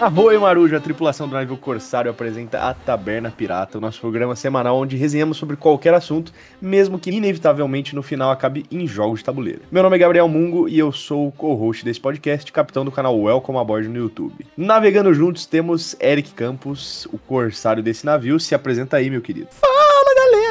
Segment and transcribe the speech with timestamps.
[0.00, 4.76] Arroio Marujo, a tripulação do navio Corsário apresenta a Taberna Pirata, o nosso programa semanal
[4.78, 9.62] onde resenhamos sobre qualquer assunto, mesmo que inevitavelmente no final acabe em jogos de tabuleiro.
[9.72, 13.18] Meu nome é Gabriel Mungo e eu sou o co-host desse podcast, capitão do canal
[13.18, 14.46] Welcome Aboard no YouTube.
[14.56, 18.38] Navegando juntos temos Eric Campos, o corsário desse navio.
[18.38, 19.48] Se apresenta aí, meu querido.
[19.50, 19.87] Fala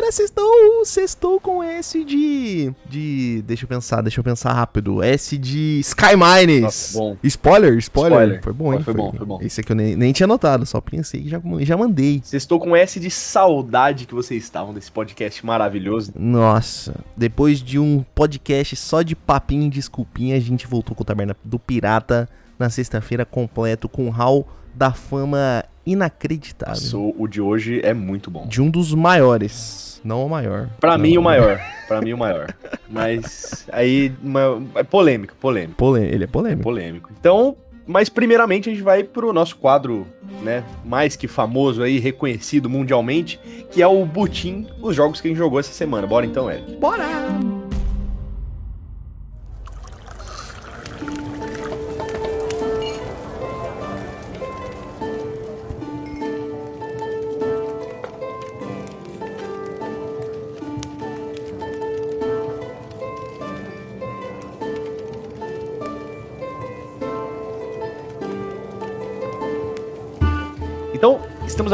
[0.07, 2.73] galera, sextou, sextou com S de.
[2.89, 3.43] de.
[3.45, 5.03] Deixa eu pensar, deixa eu pensar rápido.
[5.03, 6.61] S de Sky Mines.
[6.61, 7.17] Nossa, bom.
[7.23, 8.43] Spoiler, spoiler, Spoiler.
[8.43, 8.81] Foi bom, hein?
[8.81, 9.39] Foi bom, foi bom.
[9.41, 12.21] Esse aqui eu nem, nem tinha notado, só pensei que já, já mandei.
[12.31, 16.11] Estou com S de saudade que vocês estavam desse podcast maravilhoso.
[16.15, 21.05] Nossa, depois de um podcast só de papinho e desculpinha, a gente voltou com o
[21.05, 26.75] Taberna do Pirata na sexta-feira completo com o hall da fama inacreditável.
[26.75, 28.45] Nossa, o de hoje é muito bom.
[28.45, 30.69] De um dos maiores, não o maior.
[30.79, 31.03] Pra Não.
[31.03, 31.59] mim, o maior.
[31.87, 32.47] Pra mim, o maior.
[32.89, 35.75] Mas aí, uma- é polêmico, polêmico.
[35.75, 36.63] Polê- ele é polêmico.
[36.63, 37.09] polêmico.
[37.19, 37.55] Então,
[37.85, 40.07] mas primeiramente a gente vai pro nosso quadro,
[40.41, 43.39] né, mais que famoso aí, reconhecido mundialmente,
[43.71, 46.07] que é o Butim, os jogos que a gente jogou essa semana.
[46.07, 46.75] Bora então, Eric.
[46.77, 47.56] Bora!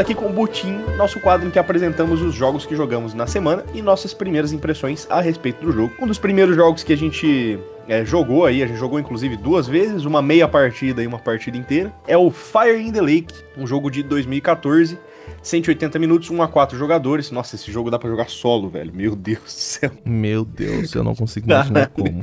[0.03, 3.63] Aqui com o Butim, nosso quadro em que apresentamos os jogos que jogamos na semana
[3.73, 5.93] e nossas primeiras impressões a respeito do jogo.
[5.99, 9.67] Um dos primeiros jogos que a gente é, jogou aí, a gente jogou inclusive duas
[9.67, 13.65] vezes, uma meia partida e uma partida inteira, é o Fire in the Lake, um
[13.65, 14.97] jogo de 2014.
[15.41, 17.31] 180 minutos, 1 a 4 jogadores.
[17.31, 18.93] Nossa, esse jogo dá pra jogar solo, velho.
[18.93, 19.91] Meu Deus do céu.
[20.05, 22.19] Meu Deus, eu não consigo imaginar como.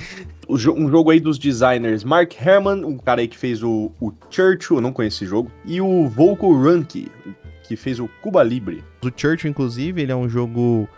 [0.46, 3.90] O jo- um jogo aí dos designers Mark Herman, um cara aí que fez o,
[4.00, 7.10] o Churchill, eu não conheço esse jogo, e o Volko Ranke,
[7.70, 8.82] que fez o Cuba Libre.
[9.00, 10.88] O Churchill, inclusive, ele é um jogo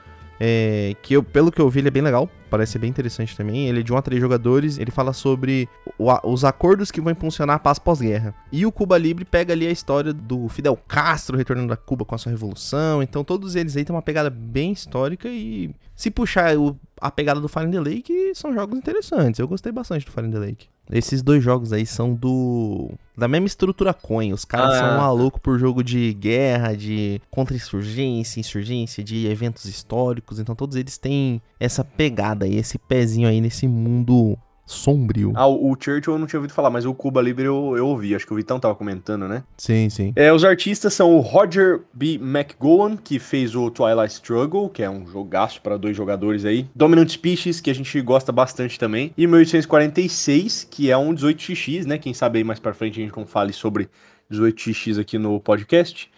[0.40, 2.30] é, que, eu, pelo que eu vi, ele é bem legal.
[2.48, 3.68] Parece bem interessante também.
[3.68, 4.78] Ele é de 1 a 3 jogadores.
[4.78, 5.68] Ele fala sobre
[5.98, 8.34] o- a- os acordos que vão impulsionar a paz pós-guerra.
[8.50, 12.14] E o Cuba Libre pega ali a história do Fidel Castro retornando da Cuba com
[12.14, 13.02] a sua revolução.
[13.02, 15.28] Então, todos eles aí têm uma pegada bem histórica.
[15.28, 19.38] E se puxar o- a pegada do Fire in the Lake, são jogos interessantes.
[19.38, 20.66] Eu gostei bastante do Fire in the Lake.
[20.91, 22.91] Esses dois jogos aí são do.
[23.16, 24.32] Da mesma estrutura coin.
[24.32, 24.78] Os caras Ah.
[24.78, 30.38] são malucos por jogo de guerra, de contra-insurgência, insurgência, de eventos históricos.
[30.38, 34.37] Então todos eles têm essa pegada aí, esse pezinho aí nesse mundo
[34.72, 35.32] sombrio.
[35.34, 38.14] Ah, o, Churchill eu não tinha ouvido falar, mas o Cuba Libre eu, eu ouvi.
[38.14, 39.44] Acho que o Vitão tava comentando, né?
[39.56, 40.12] Sim, sim.
[40.16, 42.14] É, os artistas são o Roger B.
[42.14, 46.66] McGowan, que fez o Twilight Struggle, que é um jogaço para dois jogadores aí.
[46.74, 49.12] Dominant Species, que a gente gosta bastante também.
[49.16, 51.98] E 1846, que é um 18x, né?
[51.98, 53.88] Quem sabe aí mais pra frente a gente não fale sobre
[54.30, 56.10] 18x aqui no podcast.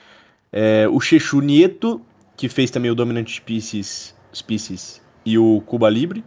[0.53, 2.01] É, o Chechu Nieto,
[2.37, 6.25] que fez também o Dominant Species, Species e o Cuba Libre.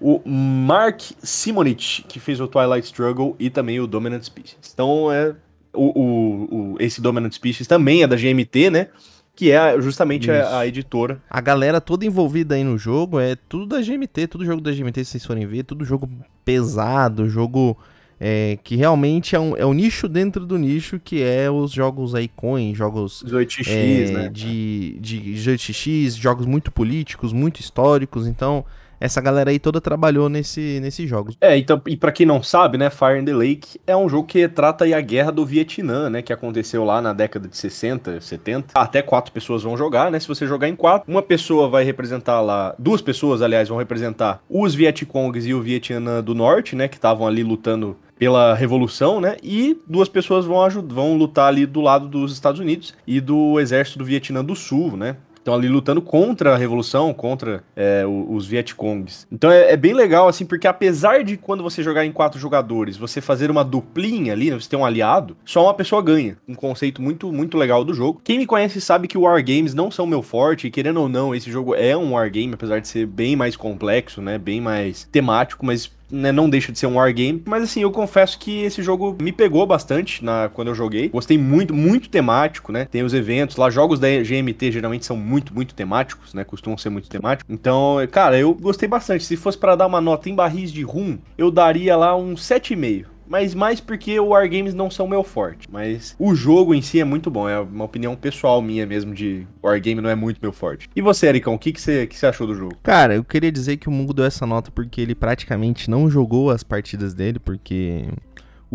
[0.00, 4.56] O Mark Simonich, que fez o Twilight Struggle e também o Dominant Species.
[4.72, 5.34] Então, é,
[5.72, 8.88] o, o- o- esse Dominant Species também é da GMT, né?
[9.34, 11.20] Que é justamente a, a editora.
[11.28, 15.04] A galera toda envolvida aí no jogo é tudo da GMT, tudo jogo da GMT,
[15.04, 16.08] se vocês forem ver, tudo jogo
[16.44, 17.76] pesado, jogo
[18.18, 22.14] é, que realmente é um, é um nicho dentro do nicho, que é os jogos
[22.14, 24.28] aí coin, jogos 18x, é, né?
[24.30, 28.64] de, de 18x, jogos muito políticos, muito históricos, então
[29.00, 31.36] essa galera aí toda trabalhou nesse, nesses jogos.
[31.40, 34.26] É, então, e pra quem não sabe, né, Fire in the Lake é um jogo
[34.26, 38.68] que retrata a guerra do Vietnã, né, que aconteceu lá na década de 60, 70.
[38.74, 42.40] Até quatro pessoas vão jogar, né, se você jogar em quatro, uma pessoa vai representar
[42.40, 46.96] lá, duas pessoas, aliás, vão representar os Vietcongs e o Vietnã do Norte, né, que
[46.96, 49.36] estavam ali lutando pela revolução, né?
[49.42, 50.56] E duas pessoas vão
[50.88, 54.96] vão lutar ali do lado dos Estados Unidos e do exército do Vietnã do Sul,
[54.96, 55.16] né?
[55.46, 59.28] Estão ali lutando contra a revolução, contra é, os Vietcongs.
[59.30, 62.96] Então é, é bem legal, assim, porque apesar de quando você jogar em quatro jogadores,
[62.96, 66.36] você fazer uma duplinha ali, né, você ter um aliado, só uma pessoa ganha.
[66.48, 68.20] Um conceito muito, muito legal do jogo.
[68.24, 71.48] Quem me conhece sabe que Wargames não são meu forte, e querendo ou não, esse
[71.48, 75.88] jogo é um Wargame, apesar de ser bem mais complexo, né, bem mais temático, mas
[76.10, 77.42] né, não deixa de ser um wargame.
[77.46, 81.08] Mas assim, eu confesso que esse jogo me pegou bastante na, quando eu joguei.
[81.08, 82.84] Gostei muito, muito temático, né?
[82.84, 86.44] Tem os eventos lá, jogos da GMT geralmente são muito, muito temáticos, né?
[86.44, 87.52] Costumam ser muito temáticos.
[87.52, 89.24] Então, cara, eu gostei bastante.
[89.24, 93.15] Se fosse pra dar uma nota em barris de rum, eu daria lá um 7,5.
[93.28, 95.68] Mas mais porque o Wargames não são meu forte.
[95.70, 97.48] Mas o jogo em si é muito bom.
[97.48, 100.88] É uma opinião pessoal minha mesmo de Wargame não é muito meu forte.
[100.94, 102.76] E você, Ericão, o que, você, que você achou do jogo?
[102.82, 106.50] Cara, eu queria dizer que o Mungo deu essa nota porque ele praticamente não jogou
[106.50, 108.06] as partidas dele, porque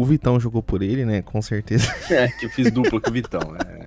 [0.02, 1.22] O Vitão jogou por ele, né?
[1.22, 1.94] Com certeza.
[2.10, 3.86] É, que eu fiz dupla com o Vitão, né?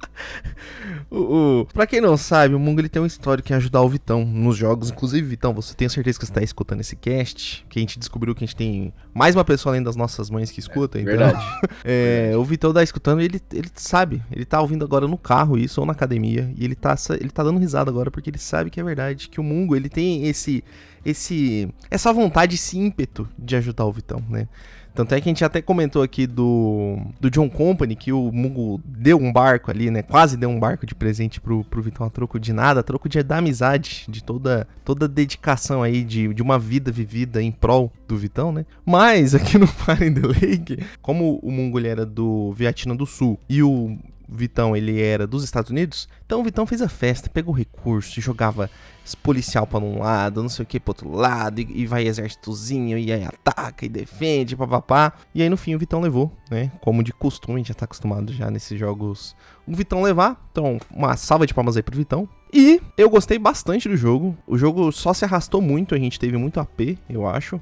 [1.10, 1.18] o,
[1.60, 4.24] o, pra quem não sabe, o Mungo ele tem um histórico em ajudar o Vitão
[4.24, 4.90] nos jogos.
[4.90, 7.66] Inclusive, Vitão, você tem certeza que você tá escutando esse cast?
[7.68, 10.50] Que a gente descobriu que a gente tem mais uma pessoa além das nossas mães
[10.50, 10.98] que escuta.
[10.98, 11.44] É, então, verdade.
[11.84, 12.36] é, verdade.
[12.36, 14.22] O Vitão tá escutando e ele, ele sabe.
[14.30, 16.50] Ele tá ouvindo agora no carro isso, ou na academia.
[16.56, 19.28] E ele tá, ele tá dando risada agora porque ele sabe que é verdade.
[19.28, 20.62] Que o Mungo, ele tem esse
[21.04, 24.48] esse essa vontade, esse ímpeto de ajudar o Vitão, né?
[24.94, 28.80] Tanto é que a gente até comentou aqui do, do John Company, que o Mungo
[28.84, 30.02] deu um barco ali, né?
[30.02, 33.08] Quase deu um barco de presente pro, pro Vitão a troco de nada, a troco
[33.08, 37.92] de, da amizade, de toda toda dedicação aí de, de uma vida vivida em prol
[38.06, 38.64] do Vitão, né?
[38.86, 43.40] Mas aqui no Fire in the Lake, como o Mungo era do Vietnã do Sul
[43.48, 43.98] e o
[44.28, 48.70] Vitão ele era dos Estados Unidos, então o Vitão fez a festa, pegou recurso, jogava
[49.14, 52.96] policial para um lado, não sei o que pro outro lado, e, e vai exércitozinho,
[52.96, 55.12] e aí ataca e defende, papapá.
[55.34, 56.70] E aí no fim o Vitão levou, né?
[56.80, 59.36] Como de costume, a gente já tá acostumado já nesses jogos.
[59.66, 62.28] O Vitão levar, então uma salva de palmas aí pro Vitão.
[62.52, 64.36] E eu gostei bastante do jogo.
[64.46, 67.60] O jogo só se arrastou muito, a gente teve muito AP, eu acho,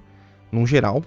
[0.52, 1.02] num geral.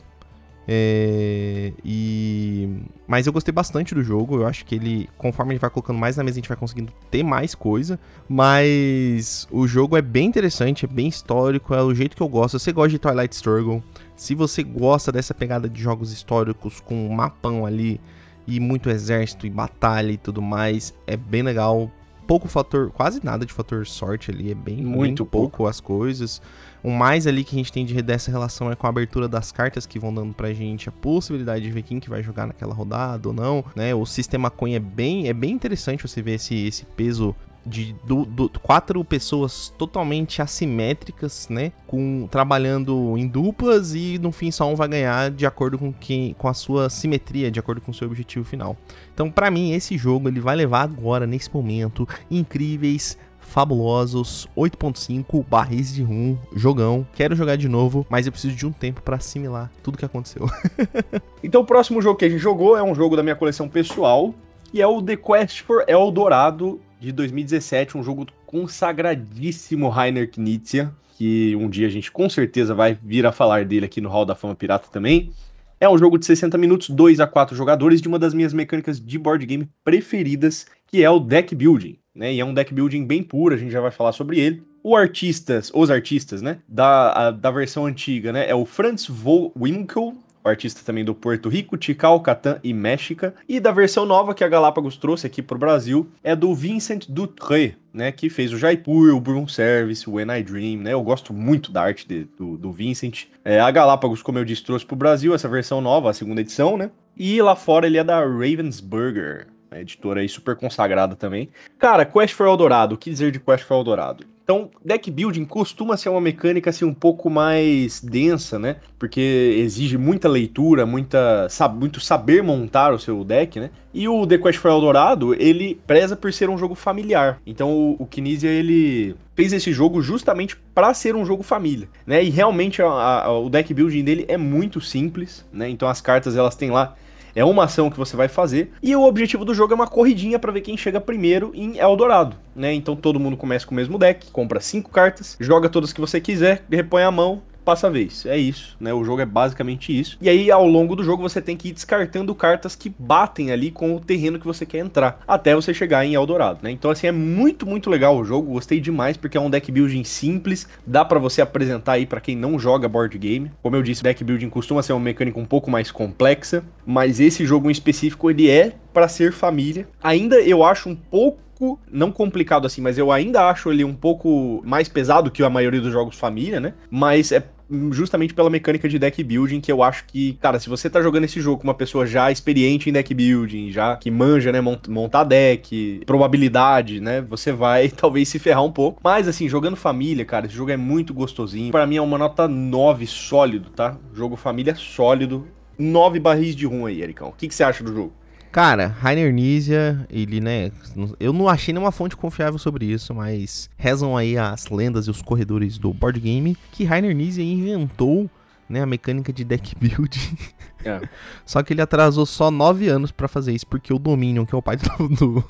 [0.68, 2.68] É, e
[3.08, 4.38] mas eu gostei bastante do jogo.
[4.38, 6.58] Eu acho que ele, conforme a gente vai colocando mais na mesa, a gente vai
[6.58, 8.00] conseguindo ter mais coisa.
[8.28, 12.58] Mas o jogo é bem interessante, é bem histórico, é o jeito que eu gosto.
[12.58, 13.84] Se você gosta de Twilight Struggle,
[14.16, 18.02] se você gosta dessa pegada de jogos históricos com um mapão ali
[18.48, 21.92] e muito exército e batalha e tudo mais, é bem legal.
[22.28, 25.80] Pouco fator, quase nada de fator sorte ali, é bem muito bem pouco, pouco as
[25.80, 26.42] coisas.
[26.86, 29.52] O mais ali que a gente tem de, dessa relação é com a abertura das
[29.52, 32.76] cartas que vão dando pra gente a possibilidade de ver quem que vai jogar naquela
[32.76, 33.96] rodada ou não, né?
[33.96, 37.36] O sistema coin é bem, é bem interessante você ver esse, esse peso
[37.66, 41.72] de do, do, quatro pessoas totalmente assimétricas, né?
[41.88, 46.36] Com trabalhando em duplas e no fim só um vai ganhar de acordo com quem,
[46.36, 48.78] com a sua simetria, de acordo com o seu objetivo final.
[49.12, 55.94] Então, para mim, esse jogo ele vai levar agora nesse momento incríveis fabulosos, 8.5 barris
[55.94, 57.08] de rum, jogão.
[57.14, 60.46] Quero jogar de novo, mas eu preciso de um tempo para assimilar tudo que aconteceu.
[61.44, 64.34] então o próximo jogo que a gente jogou é um jogo da minha coleção pessoal,
[64.74, 71.56] e é o The Quest for Eldorado de 2017, um jogo consagradíssimo Rainer Knizia, que
[71.56, 74.36] um dia a gente com certeza vai vir a falar dele aqui no Hall da
[74.36, 75.32] Fama Pirata também.
[75.80, 79.00] É um jogo de 60 minutos, 2 a 4 jogadores, de uma das minhas mecânicas
[79.00, 82.34] de board game preferidas, que é o deck building né?
[82.34, 84.64] E é um deck building bem puro, a gente já vai falar sobre ele.
[84.82, 86.60] O artistas, os artistas, né?
[86.68, 88.50] Da, a, da versão antiga, né?
[88.50, 89.08] É o Franz
[89.56, 93.32] Winkel, o artista também do Porto Rico, Tikal, Catan e México.
[93.50, 97.74] E da versão nova que a Galápagos trouxe aqui pro Brasil é do Vincent Dutré,
[97.92, 98.12] né?
[98.12, 100.94] Que fez o Jaipur, o Broom Service, o When I Dream, né?
[100.94, 103.26] Eu gosto muito da arte de, do, do Vincent.
[103.44, 106.78] É, a Galápagos, como eu disse, trouxe pro Brasil essa versão nova, a segunda edição,
[106.78, 106.92] né?
[107.18, 111.50] E lá fora ele é da Ravensburger, a editora aí super consagrada também.
[111.78, 114.26] Cara, Quest for Eldorado, o que dizer de Quest for Eldorado?
[114.46, 118.76] Então, deck building costuma ser uma mecânica assim um pouco mais densa, né?
[119.00, 123.72] Porque exige muita leitura, muita, sabe, muito saber montar o seu deck, né?
[123.92, 127.42] E o The Quest for Eldorado, ele preza por ser um jogo familiar.
[127.44, 132.24] Então, o, o Kinesia, ele fez esse jogo justamente para ser um jogo família, né?
[132.24, 135.68] E realmente a, a, o deck building dele é muito simples, né?
[135.68, 136.96] Então, as cartas elas têm lá
[137.36, 138.72] é uma ação que você vai fazer.
[138.82, 142.38] E o objetivo do jogo é uma corridinha para ver quem chega primeiro em Eldorado,
[142.56, 142.74] né?
[142.74, 146.22] Então todo mundo começa com o mesmo deck, compra cinco cartas, joga todas que você
[146.22, 148.26] quiser, repõe a mão, passa a vez.
[148.26, 148.94] É isso, né?
[148.94, 150.18] O jogo é basicamente isso.
[150.22, 153.72] E aí, ao longo do jogo, você tem que ir descartando cartas que batem ali
[153.72, 156.72] com o terreno que você quer entrar, até você chegar em Eldorado, né?
[156.72, 158.54] Então, assim, é muito, muito legal o jogo.
[158.54, 162.36] Gostei demais, porque é um deck building simples, dá para você apresentar aí para quem
[162.36, 163.52] não joga board game.
[163.62, 167.46] Como eu disse, deck building costuma ser uma mecânica um pouco mais complexa, mas esse
[167.46, 169.88] jogo em específico, ele é para ser família.
[170.02, 171.46] Ainda eu acho um pouco
[171.90, 175.80] não complicado assim, mas eu ainda acho ele um pouco mais pesado que a maioria
[175.80, 176.74] dos jogos família, né?
[176.90, 177.44] Mas é
[177.92, 181.24] justamente pela mecânica de deck building, que eu acho que, cara, se você tá jogando
[181.24, 185.24] esse jogo com uma pessoa já experiente em deck building, já que manja, né, montar
[185.24, 189.00] deck, probabilidade, né, você vai talvez se ferrar um pouco.
[189.04, 191.72] Mas, assim, jogando família, cara, esse jogo é muito gostosinho.
[191.72, 193.98] Para mim é uma nota 9 sólido, tá?
[194.14, 195.48] Jogo família sólido.
[195.78, 197.30] 9 barris de rum aí, Ericão.
[197.30, 198.14] O que, que você acha do jogo?
[198.56, 200.72] Cara, Rainer Nizia, ele, né,
[201.20, 205.22] eu não achei nenhuma fonte confiável sobre isso, mas rezam aí as lendas e os
[205.22, 208.30] corredores do board game que Rainer Nizia inventou,
[208.70, 210.38] né, a mecânica de deck building.
[210.86, 211.02] É.
[211.46, 214.58] Só que ele atrasou só 9 anos para fazer isso, porque o Dominion, que é
[214.58, 215.46] o pai do, do,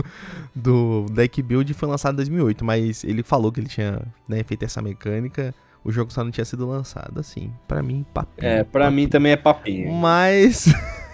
[0.55, 4.65] do, deck build, foi lançado em 2008, mas ele falou que ele tinha né, feito
[4.65, 5.53] essa mecânica.
[5.83, 7.53] O jogo só não tinha sido lançado, assim.
[7.67, 8.47] para mim, papinho.
[8.47, 9.93] É, para mim também é papinho.
[9.93, 10.73] Mas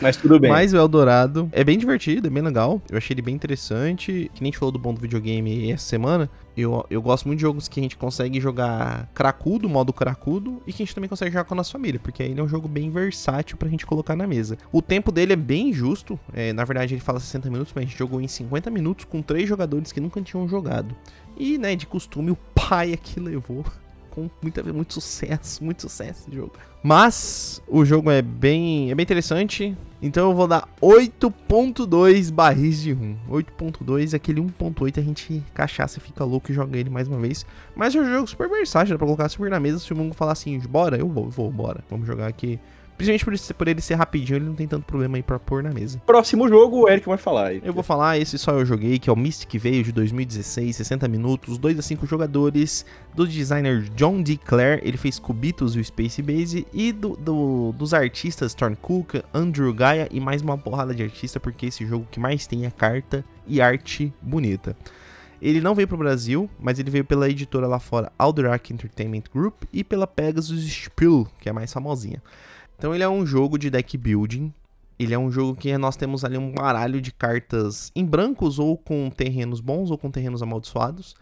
[0.00, 0.50] Mas tudo bem.
[0.50, 2.82] Mas o Eldorado é bem divertido, é bem legal.
[2.90, 4.30] Eu achei ele bem interessante.
[4.34, 6.28] Que nem a gente falou do bom do videogame essa semana.
[6.56, 10.72] Eu, eu gosto muito de jogos que a gente consegue jogar cracudo, modo cracudo, e
[10.72, 12.48] que a gente também consegue jogar com a nossa família, porque aí ele é um
[12.48, 14.58] jogo bem versátil pra gente colocar na mesa.
[14.70, 17.88] O tempo dele é bem justo, é, na verdade ele fala 60 minutos, mas a
[17.88, 20.94] gente jogou em 50 minutos com três jogadores que nunca tinham jogado.
[21.38, 23.64] E, né, de costume, o pai aqui levou
[24.12, 26.52] com muita, muito sucesso, muito sucesso esse jogo.
[26.82, 29.76] Mas o jogo é bem, é bem interessante.
[30.00, 33.16] Então eu vou dar 8.2 barris de rum.
[33.30, 37.46] 8.2, aquele 1.8 a gente cachaça fica louco e joga ele mais uma vez.
[37.74, 39.78] Mas é um jogo super versátil, dá pra colocar super na mesa.
[39.78, 41.82] Se o Mungo falar assim, bora, eu vou, vou, bora.
[41.88, 42.58] Vamos jogar aqui
[43.02, 45.62] Principalmente por, ele, por ele ser rapidinho, ele não tem tanto problema aí pra pôr
[45.62, 46.00] na mesa.
[46.06, 47.62] Próximo jogo, o Eric vai falar aí.
[47.64, 51.08] Eu vou falar, esse só eu joguei, que é o Mystic veio de 2016, 60
[51.08, 54.36] minutos, 2 a 5 jogadores, do designer John D.
[54.36, 59.16] Clare, ele fez Cubitos e o Space Base, e do, do, dos artistas Thorn Cook,
[59.34, 62.70] Andrew Gaia e mais uma porrada de artista, porque esse jogo que mais tem é
[62.70, 64.76] carta e arte bonita.
[65.40, 69.64] Ele não veio pro Brasil, mas ele veio pela editora lá fora, Alderac Entertainment Group,
[69.72, 72.22] e pela Pegasus Spiel, que é a mais famosinha.
[72.82, 74.52] Então ele é um jogo de deck building.
[74.98, 78.76] Ele é um jogo que nós temos ali um baralho de cartas em brancos ou
[78.76, 81.14] com terrenos bons ou com terrenos amaldiçoados.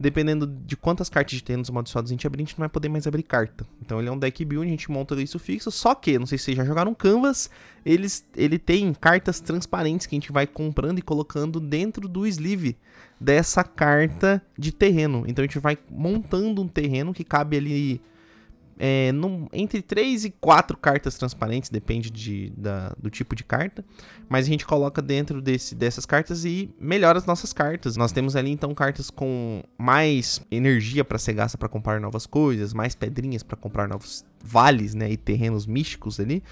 [0.00, 2.88] Dependendo de quantas cartas de terrenos amaldiçoados a gente abrir, a gente não vai poder
[2.88, 3.66] mais abrir carta.
[3.84, 5.70] Então ele é um deck building, a gente monta isso fixo.
[5.70, 7.50] Só que, não sei se vocês já jogaram Canvas,
[7.84, 12.74] eles, ele tem cartas transparentes que a gente vai comprando e colocando dentro do sleeve
[13.20, 15.24] dessa carta de terreno.
[15.28, 18.00] Então a gente vai montando um terreno que cabe ali
[18.78, 19.10] é,
[19.52, 23.84] entre 3 e 4 cartas transparentes, depende de, da, do tipo de carta.
[24.28, 27.96] Mas a gente coloca dentro desse, dessas cartas e melhora as nossas cartas.
[27.96, 32.72] Nós temos ali então cartas com mais energia para ser gasta para comprar novas coisas,
[32.72, 36.42] mais pedrinhas para comprar novos vales né, e terrenos místicos ali.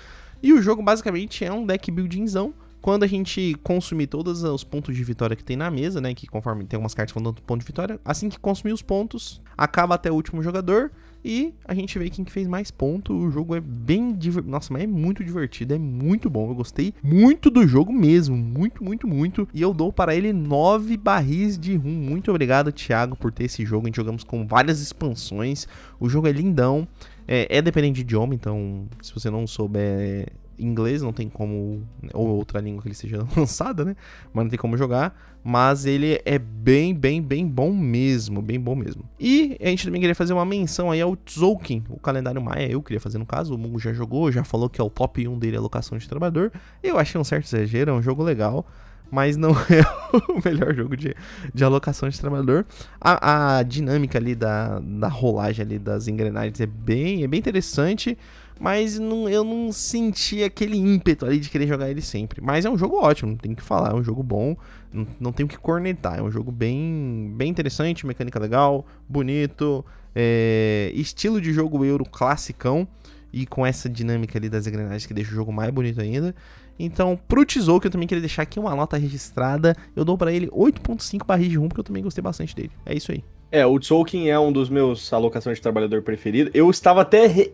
[0.42, 4.96] E o jogo basicamente é um deck buildingzão quando a gente consumir todos os pontos
[4.96, 6.14] de vitória que tem na mesa, né?
[6.14, 9.40] Que conforme tem algumas cartas vão dando ponto de vitória, assim que consumir os pontos,
[9.56, 10.90] acaba até o último jogador.
[11.24, 13.12] E a gente vê quem que fez mais ponto.
[13.12, 14.50] O jogo é bem divertido.
[14.50, 16.50] Nossa, mas é muito divertido, é muito bom.
[16.50, 18.36] Eu gostei muito do jogo mesmo.
[18.36, 19.48] Muito, muito, muito.
[19.52, 21.90] E eu dou para ele 9 barris de rum.
[21.90, 23.86] Muito obrigado, Thiago, por ter esse jogo.
[23.86, 25.66] A gente jogamos com várias expansões.
[25.98, 26.88] O jogo é lindão.
[27.28, 31.82] É, é dependente de idioma, então se você não souber inglês, não tem como.
[32.12, 33.96] Ou outra língua que ele seja lançada, né?
[34.32, 35.18] Mas não tem como jogar.
[35.42, 38.42] Mas ele é bem, bem, bem bom mesmo.
[38.42, 39.04] Bem bom mesmo.
[39.18, 42.70] E a gente também queria fazer uma menção aí ao Tzolk'in, o calendário Maia.
[42.70, 43.54] Eu queria fazer no caso.
[43.54, 46.08] O Mungo já jogou, já falou que é o top 1 dele, a locação de
[46.08, 46.52] trabalhador.
[46.82, 48.66] Eu achei um certo exagero, é um jogo legal
[49.10, 49.82] mas não é
[50.30, 51.14] o melhor jogo de,
[51.52, 52.64] de alocação de trabalhador.
[53.00, 58.16] A, a dinâmica ali da, da rolagem ali das engrenagens é bem, é bem interessante,
[58.60, 62.42] mas não, eu não senti aquele ímpeto ali de querer jogar ele sempre.
[62.42, 64.54] Mas é um jogo ótimo, não tem que falar, é um jogo bom,
[64.92, 69.82] não, não tenho que cornetar, é um jogo bem, bem interessante, mecânica legal, bonito,
[70.14, 72.86] é, estilo de jogo euro classicão
[73.32, 76.34] e com essa dinâmica ali das engrenagens que deixa o jogo mais bonito ainda.
[76.78, 80.32] Então, pro Tesouro, que eu também queria deixar aqui uma nota registrada, eu dou para
[80.32, 82.72] ele 8.5 barris de rum, porque eu também gostei bastante dele.
[82.84, 83.24] É isso aí.
[83.50, 86.50] É, o Tolkien é um dos meus alocações de trabalhador preferido.
[86.52, 87.52] Eu estava até re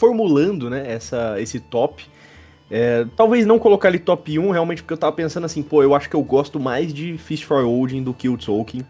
[0.00, 2.06] reformulando, né, essa, esse top.
[2.70, 5.94] É, talvez não colocar ele top 1, realmente, porque eu tava pensando assim, pô, eu
[5.94, 8.86] acho que eu gosto mais de Fish for Odin do que o Tolkien.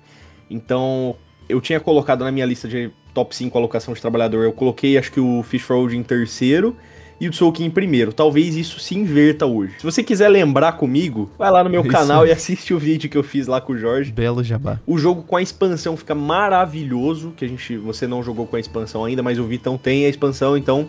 [0.49, 1.17] Então,
[1.49, 5.11] eu tinha colocado na minha lista de top 5 alocação de trabalhador, eu coloquei acho
[5.11, 6.76] que o Fish for Odin em terceiro
[7.21, 8.12] e o Tolkien em primeiro.
[8.12, 9.75] Talvez isso se inverta hoje.
[9.79, 11.91] Se você quiser lembrar comigo, vai lá no meu isso.
[11.91, 14.11] canal e assiste o vídeo que eu fiz lá com o Jorge.
[14.11, 14.81] Belo jabá.
[14.87, 18.61] O jogo com a expansão fica maravilhoso, que a gente, você não jogou com a
[18.61, 20.89] expansão ainda, mas o Vitão tem a expansão, então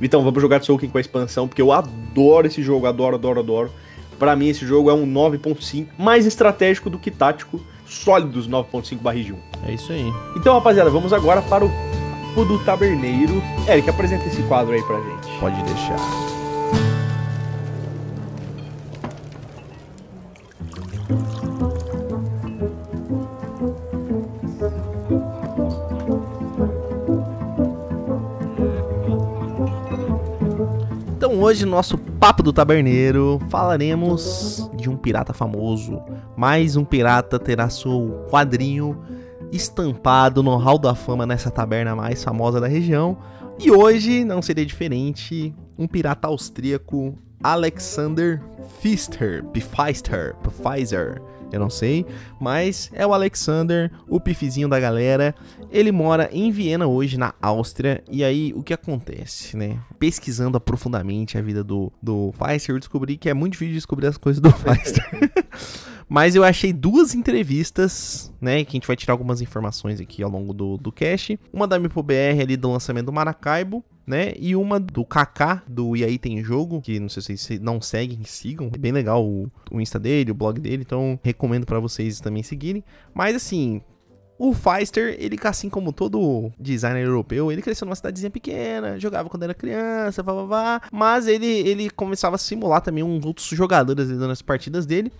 [0.00, 3.70] Vitão, vamos jogar Tolkien com a expansão, porque eu adoro esse jogo, adoro, adoro, adoro.
[4.18, 9.26] Para mim esse jogo é um 9.5, mais estratégico do que tático sólidos 9.5 barris
[9.26, 9.36] de 1.
[9.66, 10.12] É isso aí.
[10.36, 11.95] Então, rapaziada, vamos agora para o
[12.36, 13.42] Papo do Taberneiro.
[13.66, 15.40] Eric, apresenta esse quadro aí pra gente.
[15.40, 15.96] Pode deixar.
[31.16, 36.02] Então hoje no nosso Papo do Taberneiro falaremos de um pirata famoso.
[36.36, 39.02] Mais um pirata terá seu quadrinho
[39.52, 43.18] estampado no Hall da Fama nessa taberna mais famosa da região.
[43.58, 48.42] E hoje não seria diferente, um pirata austríaco, Alexander
[48.80, 51.22] Pfister, Pfister, Pfizer,
[51.52, 52.04] eu não sei,
[52.40, 55.34] mas é o Alexander, o pifizinho da galera.
[55.70, 59.78] Ele mora em Viena hoje, na Áustria, e aí o que acontece, né?
[59.98, 64.16] Pesquisando profundamente a vida do, do Feister, eu descobri que é muito difícil descobrir as
[64.16, 65.04] coisas do Feister.
[66.08, 68.64] Mas eu achei duas entrevistas, né?
[68.64, 71.38] Que a gente vai tirar algumas informações aqui ao longo do, do cast.
[71.52, 74.32] Uma da MipoBR ali do lançamento do Maracaibo, né?
[74.38, 77.80] E uma do Kaká, do E aí Tem Jogo, que não sei se vocês não
[77.80, 78.70] seguem, sigam.
[78.72, 82.42] É bem legal o, o Insta dele, o blog dele, então recomendo para vocês também
[82.42, 82.84] seguirem.
[83.12, 83.82] Mas assim,
[84.38, 89.44] o Feister, ele, assim como todo designer europeu, ele cresceu numa cidadezinha pequena, jogava quando
[89.44, 94.08] era criança, blá, blá, blá, mas ele, ele começava a simular também uns outros jogadores
[94.10, 95.10] nas partidas dele.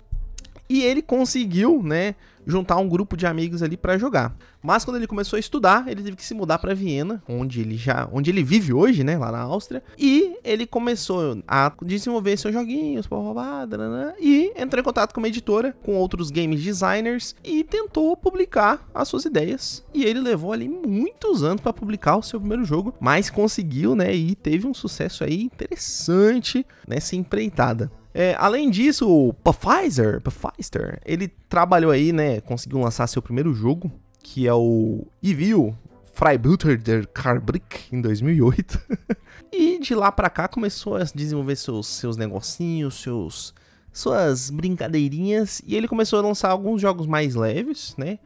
[0.69, 2.15] E ele conseguiu, né,
[2.47, 4.33] juntar um grupo de amigos ali para jogar.
[4.63, 7.75] Mas quando ele começou a estudar, ele teve que se mudar para Viena, onde ele
[7.75, 12.53] já, onde ele vive hoje, né, lá na Áustria, e ele começou a desenvolver seus
[12.53, 13.67] joguinhos, blá,
[14.19, 19.07] e entrou em contato com uma editora, com outros game designers e tentou publicar as
[19.09, 19.83] suas ideias.
[19.93, 24.15] E ele levou ali muitos anos para publicar o seu primeiro jogo, mas conseguiu, né,
[24.15, 27.91] e teve um sucesso aí interessante nessa empreitada.
[28.19, 33.91] É, além disso, o Pfizer, Pfizer, ele trabalhou aí, né, conseguiu lançar seu primeiro jogo,
[34.23, 35.77] que é o Evil
[36.13, 38.81] Freibuter der Karbrick, em 2008.
[39.53, 43.53] e de lá pra cá começou a desenvolver seus, seus negocinhos, seus,
[43.93, 48.17] suas brincadeirinhas, e ele começou a lançar alguns jogos mais leves, né,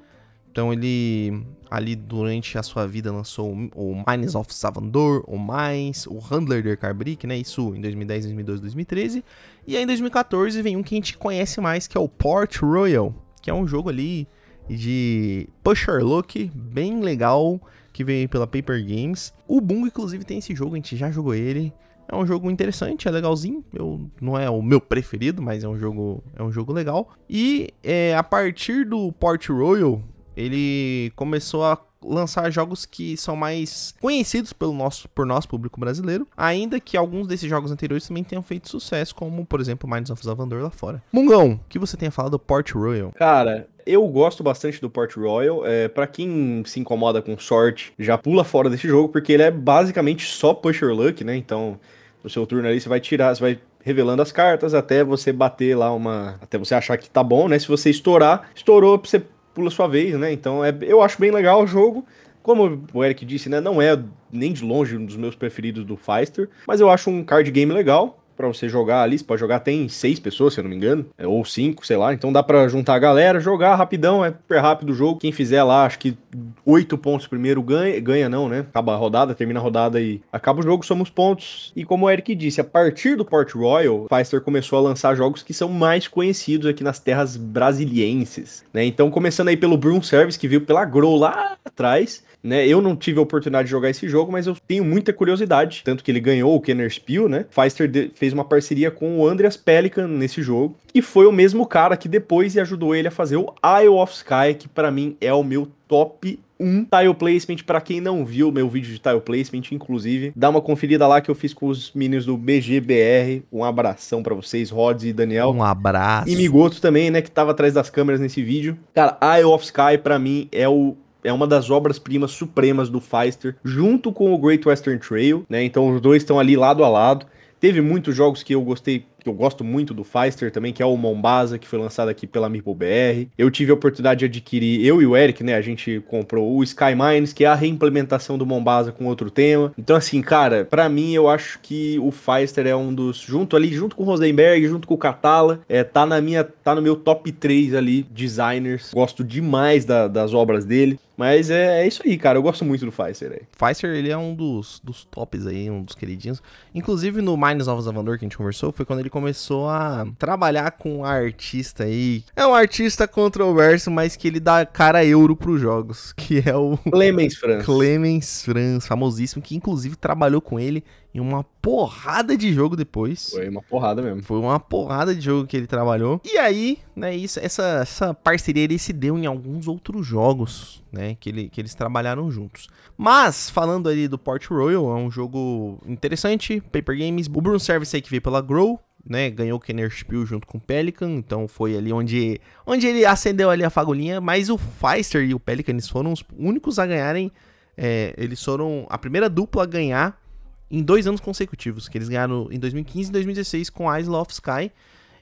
[0.52, 6.20] então ele ali durante a sua vida lançou o Mines of Savandor, o Mines, o
[6.20, 7.38] Handler der Carbrick, né?
[7.38, 9.24] Isso em 2010, 2012, 2013.
[9.66, 12.58] E aí em 2014 vem um que a gente conhece mais, que é o Port
[12.58, 14.28] Royal, que é um jogo ali
[14.70, 17.62] de pusher look bem legal,
[17.94, 19.34] que veio pela Paper Games.
[19.48, 21.74] O Bungo inclusive tem esse jogo, a gente já jogou ele.
[22.06, 23.64] É um jogo interessante, é legalzinho.
[23.74, 27.12] Eu, não é o meu preferido, mas é um jogo, é um jogo legal.
[27.30, 30.04] E é, a partir do Port Royal,
[30.36, 36.28] ele começou a lançar jogos que são mais conhecidos pelo nosso, por nosso público brasileiro,
[36.36, 40.24] ainda que alguns desses jogos anteriores também tenham feito sucesso, como, por exemplo, Minds of
[40.24, 41.02] Zavandor lá fora.
[41.12, 43.12] Mungão, o que você tem a falar do Port Royal?
[43.12, 45.66] Cara, eu gosto bastante do Port Royal.
[45.66, 49.52] É, para quem se incomoda com sorte, já pula fora desse jogo, porque ele é
[49.52, 51.36] basicamente só pusher luck, né?
[51.36, 51.80] Então,
[52.24, 55.76] no seu turno ali, você vai tirar, você vai revelando as cartas até você bater
[55.76, 56.38] lá uma.
[56.42, 57.58] Até você achar que tá bom, né?
[57.58, 60.32] Se você estourar, estourou, você pula sua vez, né?
[60.32, 62.06] Então é, eu acho bem legal o jogo.
[62.44, 63.62] Como o Eric disse, né?
[63.62, 64.00] Não é
[64.32, 67.72] nem de longe um dos meus preferidos do Feister, mas eu acho um card game
[67.72, 69.18] legal para você jogar ali.
[69.18, 71.98] Você pode jogar, tem seis pessoas, se eu não me engano, é, ou cinco, sei
[71.98, 72.14] lá.
[72.14, 75.20] Então dá para juntar a galera, jogar rapidão, é super rápido o jogo.
[75.20, 76.18] Quem fizer lá, acho que
[76.66, 78.60] oito pontos primeiro ganha, ganha não, né?
[78.60, 81.72] Acaba a rodada, termina a rodada e acaba o jogo, somos pontos.
[81.76, 85.44] E como o Eric disse, a partir do Port Royal, Pfizer começou a lançar jogos
[85.44, 88.84] que são mais conhecidos aqui nas terras brasilienses, né?
[88.84, 92.68] Então começando aí pelo Broom Service, que veio pela Grow lá atrás, né?
[92.68, 96.04] Eu não tive a oportunidade de jogar esse jogo, mas eu tenho muita curiosidade, tanto
[96.04, 97.46] que ele ganhou o Kenner Spiel, né?
[97.50, 101.96] Pfizer fez uma parceria com o Andreas Pelikan nesse jogo, e foi o mesmo cara
[101.96, 105.44] que depois ajudou ele a fazer o Isle of Sky, que para mim é o
[105.44, 107.64] meu top 1 tile placement.
[107.66, 111.30] Para quem não viu meu vídeo de tile placement, inclusive, dá uma conferida lá que
[111.30, 113.44] eu fiz com os meninos do BGBR.
[113.52, 115.50] Um abração para vocês, Rods e Daniel.
[115.50, 116.30] Um abraço.
[116.30, 118.78] E Migoto também, né, que tava atrás das câmeras nesse vídeo.
[118.94, 123.56] Cara, Isle of Sky para mim é o é uma das obras-primas supremas do Feister,
[123.64, 125.64] junto com o Great Western Trail, né?
[125.64, 127.26] Então os dois estão ali lado a lado.
[127.60, 130.86] Teve muitos jogos que eu gostei que eu gosto muito do Feister também, que é
[130.86, 133.30] o Mombasa, que foi lançado aqui pela Meeple BR.
[133.38, 136.64] Eu tive a oportunidade de adquirir, eu e o Eric, né, a gente comprou o
[136.64, 139.72] Sky Mines, que é a reimplementação do Mombasa com outro tema.
[139.78, 143.72] Então, assim, cara, para mim eu acho que o Feister é um dos, junto ali,
[143.74, 146.96] junto com o Rosenberg, junto com o Catala, é, tá na minha, tá no meu
[146.96, 148.92] top 3 ali, designers.
[148.94, 151.00] Gosto demais da, das obras dele.
[151.22, 152.40] Mas é, é, isso aí, cara.
[152.40, 153.42] Eu gosto muito do Pfizer aí.
[153.56, 156.42] Pfizer, ele é um dos, dos tops aí, um dos queridinhos.
[156.74, 160.72] Inclusive no Mines of Zavandor que a gente conversou, foi quando ele começou a trabalhar
[160.72, 162.24] com um artista aí.
[162.36, 166.76] É um artista controverso, mas que ele dá cara euro pros jogos, que é o
[166.76, 167.66] Clemens Franz.
[167.66, 173.32] Clemens Franz, famosíssimo, que inclusive trabalhou com ele em uma porrada de jogo depois.
[173.32, 174.24] Foi uma porrada mesmo.
[174.24, 176.22] Foi uma porrada de jogo que ele trabalhou.
[176.24, 180.82] E aí, né, isso, essa, essa parceria ele se deu em alguns outros jogos,
[181.12, 182.68] né, que, ele, que eles trabalharam juntos.
[182.98, 187.96] Mas, falando ali do Port Royal, é um jogo interessante, Paper Games, o Bruno Service
[187.96, 191.48] aí que veio pela Grow, né, ganhou o Kenner Spiel junto com o Pelican, então
[191.48, 195.72] foi ali onde, onde ele acendeu ali a fagulhinha, mas o Feister e o Pelican
[195.72, 197.32] eles foram os únicos a ganharem,
[197.78, 200.22] é, eles foram a primeira dupla a ganhar
[200.70, 204.72] em dois anos consecutivos, que eles ganharam em 2015 e 2016 com Isle of Sky,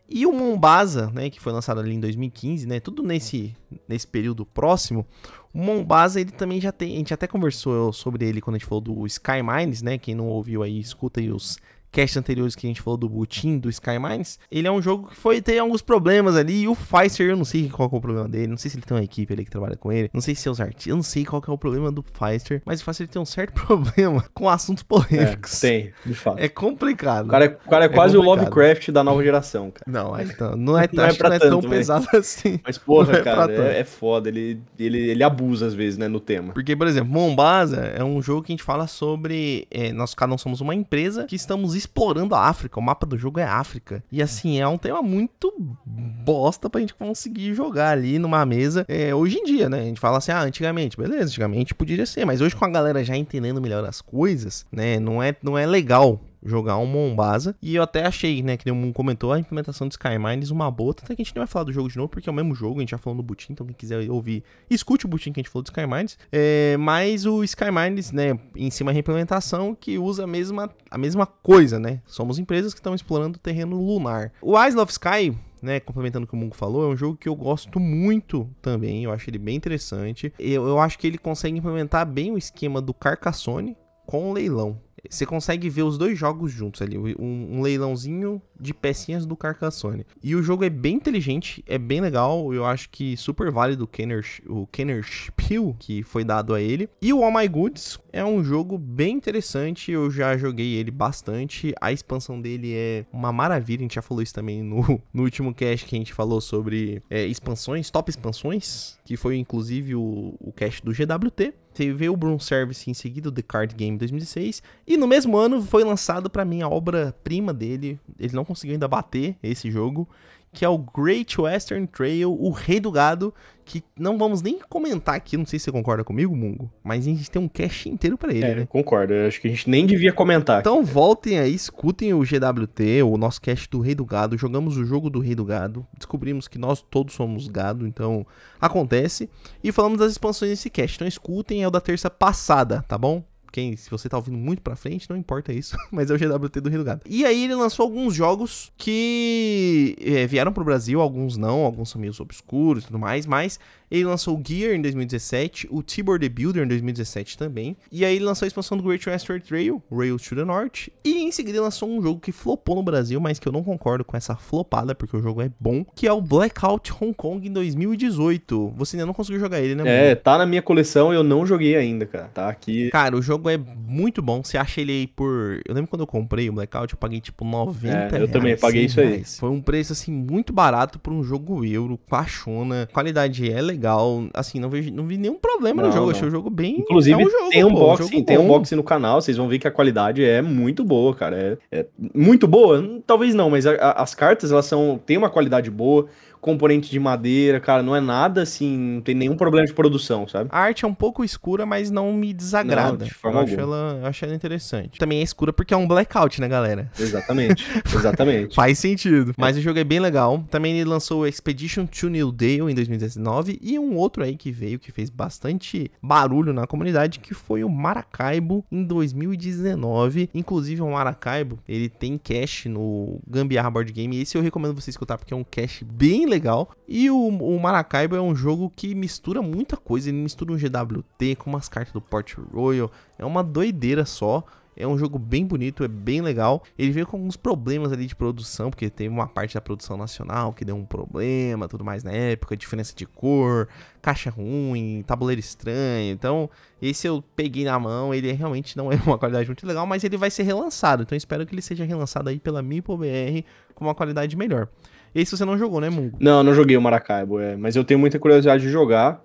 [0.09, 3.55] E o Mombasa, né, que foi lançado ali em 2015, né, tudo nesse,
[3.87, 5.05] nesse período próximo,
[5.53, 8.67] o Mombasa, ele também já tem, a gente até conversou sobre ele quando a gente
[8.67, 11.59] falou do Sky Mines, né, quem não ouviu aí, escuta aí os
[11.91, 15.10] casts anteriores que a gente falou do Butin, do Sky Mines, ele é um jogo
[15.10, 18.02] que foi ter alguns problemas ali, e o Pfizer, eu não sei qual é o
[18.02, 20.21] problema dele, não sei se ele tem uma equipe ali que trabalha com ele, não
[20.21, 22.82] sei se é os artistas, eu não sei qual é o problema do Pfizer, mas
[22.82, 25.63] o Pfizer tem um certo problema com assuntos polêmicos.
[25.63, 26.39] É, tem, de fato.
[26.39, 27.28] É complicado.
[27.28, 28.38] O cara é, o cara é, é quase complicado.
[28.38, 29.86] o Lovecraft da nova geração, cara.
[29.88, 32.60] Não, é, não, não é, não é, não é tão pesado assim.
[32.63, 36.19] Mas, porra, é cara, é, é, foda, ele, ele, ele abusa às vezes, né, no
[36.19, 36.54] tema.
[36.54, 40.38] Porque, por exemplo, Mombasa é um jogo que a gente fala sobre, nós cada um
[40.38, 44.03] somos uma empresa que estamos explorando a África o mapa do jogo é África.
[44.11, 49.13] E assim, é um tema muito bosta pra gente conseguir jogar ali numa mesa é,
[49.13, 49.79] hoje em dia, né?
[49.79, 53.03] A gente fala assim, ah, antigamente, beleza, antigamente poderia ser, mas hoje com a galera
[53.03, 54.99] já entendendo melhor as coisas, né?
[54.99, 57.56] Não é, não é legal jogar um Mombasa.
[57.62, 60.91] E eu até achei, né, que um comentou, a implementação de Skymines uma boa.
[60.91, 62.56] Até que a gente não vai falar do jogo de novo, porque é o mesmo
[62.56, 65.39] jogo, a gente já falou no Butin, então quem quiser ouvir, escute o Butin que
[65.39, 66.17] a gente falou de Skymines.
[66.32, 71.25] É, mas o Skymines, né, em cima da implementação que usa a mesma, a mesma
[71.25, 72.02] coisa, né?
[72.06, 74.32] Somos empresas que estão explorando o terreno lunar.
[74.41, 77.28] O Eyes of Sky né, complementando o que o Mungo falou, é um jogo que
[77.28, 80.34] eu gosto muito também, eu acho ele bem interessante.
[80.39, 83.75] Eu, eu acho que ele consegue implementar bem o esquema do Carcassonne
[84.06, 84.82] com o leilão.
[85.09, 90.05] Você consegue ver os dois jogos juntos ali, um, um, leilãozinho de pecinhas do Carcassonne.
[90.21, 93.88] E o jogo é bem inteligente, é bem legal, eu acho que super válido o
[93.88, 96.89] Kenner, o Kenner Spiel que foi dado a ele.
[97.01, 101.73] E o All My Goods é um jogo bem interessante, eu já joguei ele bastante,
[101.79, 105.53] a expansão dele é uma maravilha, a gente já falou isso também no, no último
[105.53, 110.51] cast que a gente falou sobre é, expansões, top expansões, que foi inclusive o, o
[110.51, 111.53] cast do GWT.
[111.79, 114.61] Teve o Broom Service em seguida, o The Card Game 2016.
[114.85, 117.97] E no mesmo ano foi lançado para mim a obra-prima dele.
[118.19, 120.05] Ele não conseguiu ainda bater esse jogo
[120.51, 123.33] que é o Great Western Trail, o Rei do Gado,
[123.63, 127.09] que não vamos nem comentar aqui, não sei se você concorda comigo, Mungo, mas a
[127.09, 128.65] gente tem um cast inteiro para ele, é, né?
[128.67, 130.59] concordo, eu acho que a gente nem devia comentar.
[130.59, 134.83] Então voltem aí, escutem o GWT, o nosso cast do Rei do Gado, jogamos o
[134.83, 138.25] jogo do Rei do Gado, descobrimos que nós todos somos gado, então
[138.59, 139.29] acontece,
[139.63, 143.23] e falamos das expansões desse cast, então escutem, é o da terça passada, tá bom?
[143.51, 146.62] Quem, se você tá ouvindo muito pra frente, não importa isso, mas é o GWT
[146.62, 147.01] do Rio do Gado.
[147.05, 151.99] E aí ele lançou alguns jogos que é, vieram pro Brasil, alguns não, alguns são
[151.99, 153.59] meio obscuros e tudo mais, mas
[153.91, 157.75] ele lançou o Gear em 2017, o Tibor The Builder em 2017 também.
[157.91, 160.89] E aí ele lançou a expansão do Great Western Trail, Rails to the North.
[161.04, 164.06] E em seguida lançou um jogo que flopou no Brasil, mas que eu não concordo
[164.06, 167.52] com essa flopada, porque o jogo é bom, que é o Blackout Hong Kong em
[167.52, 168.73] 2018.
[168.78, 169.84] Você ainda não conseguiu jogar ele, né?
[169.84, 169.89] Mano?
[169.89, 172.30] É, tá na minha coleção e eu não joguei ainda, cara.
[172.34, 172.89] Tá aqui.
[172.91, 174.43] Cara, o jogo é muito bom.
[174.43, 175.62] Você acha ele aí por.
[175.67, 178.58] Eu lembro quando eu comprei o Blackout, eu paguei tipo 90 é, Eu reais, também
[178.58, 179.23] paguei isso aí.
[179.25, 182.88] Foi um preço assim muito barato por um jogo euro, quachona.
[182.93, 184.27] Qualidade é legal legal.
[184.33, 186.07] Assim, não, vejo, não vi nenhum problema não, no jogo.
[186.07, 186.15] Não.
[186.15, 186.79] Achei o jogo bem.
[186.79, 189.21] Inclusive, é um jogo, tem um tem unboxing no canal.
[189.21, 191.57] Vocês vão ver que a qualidade é muito boa, cara.
[191.71, 192.83] É, é muito boa?
[193.07, 194.99] Talvez não, mas a, a, as cartas elas são.
[195.03, 196.07] tem uma qualidade boa
[196.41, 200.49] componente de madeira, cara, não é nada assim, não tem nenhum problema de produção, sabe?
[200.52, 202.99] A arte é um pouco escura, mas não me desagrada.
[202.99, 204.99] Não, de forma eu, acho ela, eu acho ela interessante.
[204.99, 206.89] Também é escura porque é um blackout, né, galera?
[206.97, 208.56] Exatamente, exatamente.
[208.56, 209.34] Faz sentido.
[209.38, 210.43] Mas o jogo é bem legal.
[210.49, 214.52] Também ele lançou o Expedition to New Dale em 2019 e um outro aí que
[214.52, 220.30] veio que fez bastante barulho na comunidade, que foi o Maracaibo em 2019.
[220.34, 224.19] Inclusive o Maracaibo, ele tem cache no Gambiarra Board Game.
[224.19, 226.69] Esse eu recomendo você escutar porque é um cache bem legal.
[226.87, 230.09] E o, o Maracaibo é um jogo que mistura muita coisa.
[230.09, 232.91] Ele mistura um GWT com umas cartas do Port Royal.
[233.17, 234.45] É uma doideira só.
[234.79, 236.63] É um jogo bem bonito, é bem legal.
[236.77, 240.53] Ele veio com alguns problemas ali de produção, porque teve uma parte da produção nacional
[240.53, 243.67] que deu um problema, tudo mais na época, diferença de cor,
[244.01, 246.13] caixa ruim, tabuleiro estranho.
[246.13, 246.49] Então,
[246.81, 250.15] esse eu peguei na mão, ele realmente não é uma qualidade muito legal, mas ele
[250.15, 251.03] vai ser relançado.
[251.03, 253.43] Então, espero que ele seja relançado aí pela MipoBR
[253.75, 254.69] com uma qualidade melhor.
[255.13, 256.17] Esse você não jogou, né, Mungo?
[256.19, 257.55] Não, não joguei o Maracaibo, é.
[257.55, 259.23] Mas eu tenho muita curiosidade de jogar.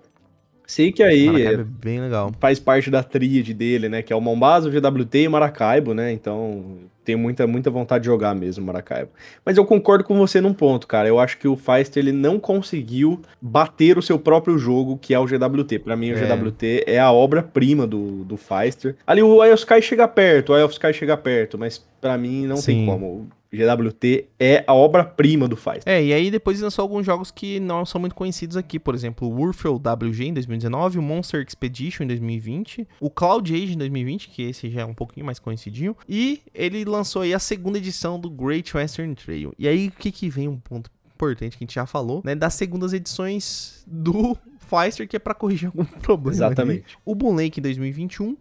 [0.67, 2.31] Sei que aí Maracaibo é bem legal.
[2.39, 4.01] faz parte da tríade dele, né?
[4.01, 6.11] Que é o Mombasa, o GWT e o Maracaibo, né?
[6.11, 9.11] Então tenho muita, muita vontade de jogar mesmo Maracaibo.
[9.45, 11.07] Mas eu concordo com você num ponto, cara.
[11.07, 15.19] Eu acho que o Feister ele não conseguiu bater o seu próprio jogo, que é
[15.19, 15.79] o GWT.
[15.79, 16.35] Para mim, o é.
[16.35, 18.95] GWT é a obra-prima do, do Feister.
[19.05, 22.17] Ali o Eye of Sky chega perto, o Eye of Sky chega perto, mas para
[22.17, 22.73] mim não Sim.
[22.73, 23.27] tem como.
[23.55, 25.83] GWT é a obra-prima do Faz.
[25.85, 29.27] É, e aí depois lançou alguns jogos que não são muito conhecidos aqui, por exemplo,
[29.27, 34.29] o Warfare WG em 2019, o Monster Expedition em 2020, o Cloud Age em 2020,
[34.29, 38.19] que esse já é um pouquinho mais conhecidinho, e ele lançou aí a segunda edição
[38.19, 39.53] do Great Western Trail.
[39.57, 42.35] E aí o que que vem um ponto importante que a gente já falou, né,
[42.35, 46.35] das segundas edições do Fister, que é para corrigir algum problema.
[46.35, 46.85] Exatamente.
[46.85, 46.97] Ali.
[47.05, 48.35] O Boon Lake em 2021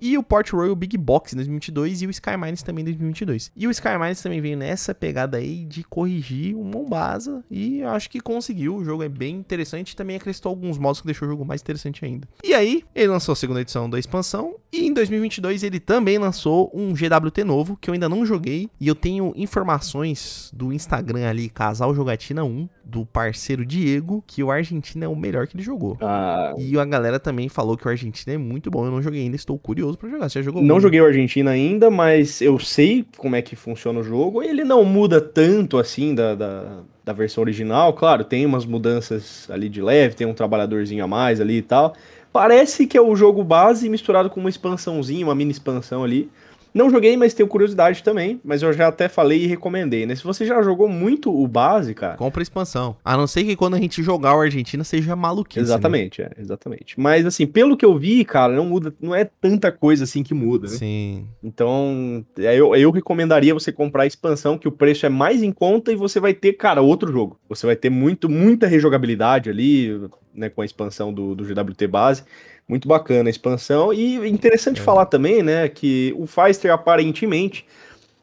[0.00, 3.52] e o Port Royal Big Box em 2022 e o Sky Mines também em 2022.
[3.54, 8.08] E o Sky Mines também veio nessa pegada aí de corrigir o Mombasa e acho
[8.08, 8.76] que conseguiu.
[8.76, 11.60] O jogo é bem interessante e também acrescentou alguns modos que deixou o jogo mais
[11.60, 12.28] interessante ainda.
[12.42, 16.70] E aí, ele lançou a segunda edição da expansão e em 2022 ele também lançou
[16.74, 21.48] um GWT novo que eu ainda não joguei e eu tenho informações do Instagram ali,
[21.48, 25.96] Casal Jogatina 1, do parceiro Diego, que o Argentina é o melhor que ele jogou.
[26.00, 28.84] Ah, E a galera também falou que o Argentina é muito bom.
[28.84, 30.28] Eu não joguei ainda, estou curioso pra jogar.
[30.28, 30.60] Você já jogou?
[30.60, 30.82] não muito?
[30.82, 34.42] joguei o Argentina ainda, mas eu sei como é que funciona o jogo.
[34.42, 37.92] Ele não muda tanto assim da, da, da versão original.
[37.94, 41.94] Claro, tem umas mudanças ali de leve, tem um trabalhadorzinho a mais ali e tal.
[42.32, 46.30] Parece que é o jogo base misturado com uma expansãozinha, uma mini expansão ali.
[46.72, 48.40] Não joguei, mas tenho curiosidade também.
[48.44, 50.14] Mas eu já até falei e recomendei, né?
[50.14, 52.16] Se você já jogou muito o base, cara.
[52.16, 52.96] Compra a expansão.
[53.04, 55.60] A não ser que quando a gente jogar o Argentina seja maluquice.
[55.60, 55.64] né?
[55.64, 56.98] Exatamente, é, exatamente.
[56.98, 60.34] Mas assim, pelo que eu vi, cara, não muda, não é tanta coisa assim que
[60.34, 60.76] muda, né?
[60.76, 61.26] Sim.
[61.42, 65.52] Então, é, eu, eu recomendaria você comprar a expansão, que o preço é mais em
[65.52, 67.38] conta e você vai ter, cara, outro jogo.
[67.48, 70.00] Você vai ter muito, muita rejogabilidade ali,
[70.34, 72.24] né, com a expansão do, do GWT base.
[72.68, 73.92] Muito bacana a expansão.
[73.92, 74.84] E interessante É.
[74.84, 77.66] falar também, né, que o Feister, aparentemente,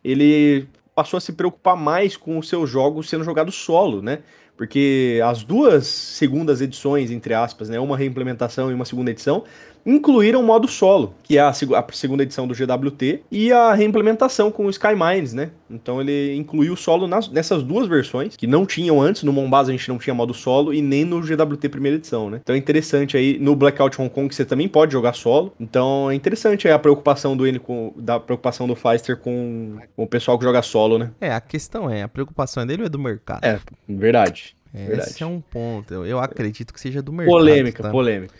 [0.03, 4.19] ele passou a se preocupar mais com os seus jogos sendo jogados solo, né?
[4.55, 9.43] Porque as duas segundas edições, entre aspas, né, uma reimplementação e uma segunda edição,
[9.87, 14.51] incluíram o modo solo, que é a, a segunda edição do GWT, e a reimplementação
[14.51, 15.49] com o Sky Mines, né?
[15.69, 19.69] Então ele incluiu o solo nas- nessas duas versões, que não tinham antes, no Mombasa
[19.69, 22.39] a gente não tinha modo solo, e nem no GWT primeira edição, né?
[22.43, 26.15] Então é interessante aí, no Blackout Hong Kong você também pode jogar solo, então é
[26.15, 30.37] interessante aí a preocupação do N com, da preocupação do Feister com, com o pessoal
[30.37, 31.11] que joga solo, né?
[31.21, 33.43] É, a questão é, a preocupação é dele ou é do mercado?
[33.45, 34.55] É, verdade.
[34.73, 35.23] Esse verdade.
[35.23, 35.93] é um ponto.
[35.93, 37.33] Eu, eu acredito que seja do mercado.
[37.33, 37.89] Polêmica, tá?
[37.89, 38.33] polêmica.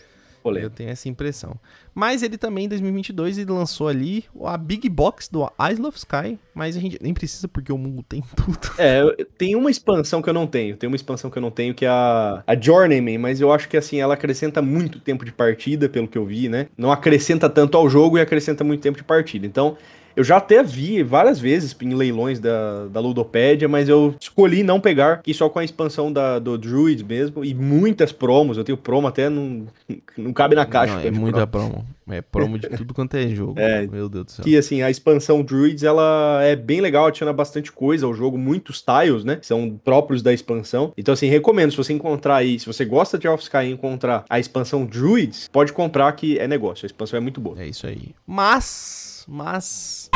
[0.48, 0.76] Eu Polêmica.
[0.76, 1.56] tenho essa impressão.
[1.94, 6.38] Mas ele também, em 2022, ele lançou ali a Big Box do Isle of Sky.
[6.54, 8.58] Mas a gente nem precisa porque o mundo tem tudo.
[8.78, 10.76] É, eu- tem uma expansão que eu não tenho.
[10.76, 13.68] Tem uma expansão que eu não tenho, que é a, a Journeyman, mas eu acho
[13.68, 16.68] que assim, ela acrescenta muito tempo de partida, pelo que eu vi, né?
[16.76, 19.46] Não acrescenta tanto ao jogo e acrescenta muito tempo de partida.
[19.46, 19.76] Então,
[20.18, 24.80] eu já até vi várias vezes em leilões da, da Ludopédia, mas eu escolhi não
[24.80, 28.58] pegar, que só com a expansão da, do Druids mesmo, e muitas promos.
[28.58, 29.68] Eu tenho promo até não,
[30.18, 30.94] não cabe na caixa.
[30.94, 31.70] Não, é tanto de muita promo.
[31.70, 31.86] promo.
[32.10, 33.54] É promo de tudo quanto é jogo.
[33.68, 34.44] É, Meu Deus do céu.
[34.44, 38.82] Que assim, a expansão Druids ela é bem legal, adiciona bastante coisa ao jogo, muitos
[38.82, 39.38] tiles, né?
[39.42, 40.92] São próprios da expansão.
[40.96, 44.24] Então, assim, recomendo, se você encontrar aí, se você gosta de Elf Sky e encontrar
[44.28, 46.86] a expansão Druids, pode comprar que é negócio.
[46.86, 47.60] A expansão é muito boa.
[47.60, 48.14] É isso aí.
[48.26, 50.08] Mas, mas.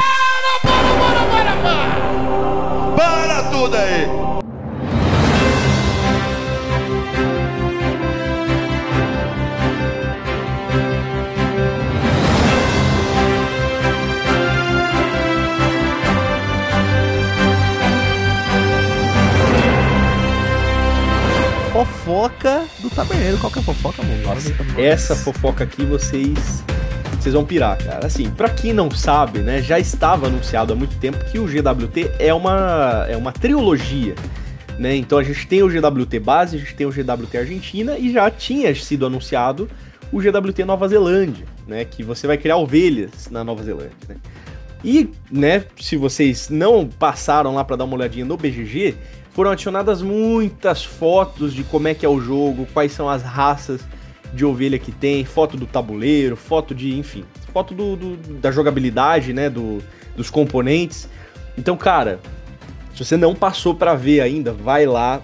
[2.96, 4.07] Para tudo aí!
[21.70, 23.38] Fofoca do taberneiro.
[23.38, 24.18] Qual que é a fofoca, amor?
[24.18, 26.62] Nossa, essa fofoca aqui vocês
[27.22, 28.06] vocês vão pirar, cara.
[28.06, 32.11] Assim, pra quem não sabe, né, já estava anunciado há muito tempo que o GWT
[32.18, 34.16] é uma é uma trilogia,
[34.76, 34.96] né?
[34.96, 38.28] Então a gente tem o GWT base, a gente tem o GWT Argentina e já
[38.28, 39.70] tinha sido anunciado
[40.11, 44.16] o GWT Nova Zelândia, né, que você vai criar ovelhas na Nova Zelândia, né?
[44.85, 48.96] E, né, se vocês não passaram lá pra dar uma olhadinha no BGG,
[49.30, 53.80] foram adicionadas muitas fotos de como é que é o jogo, quais são as raças
[54.33, 59.33] de ovelha que tem, foto do tabuleiro, foto de, enfim, foto do, do- da jogabilidade,
[59.33, 59.79] né, do,
[60.16, 61.09] dos componentes.
[61.57, 62.18] Então, cara,
[62.95, 65.21] se você não passou pra ver ainda, vai lá,